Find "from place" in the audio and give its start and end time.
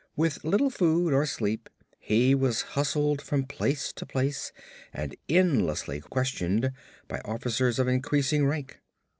3.21-3.93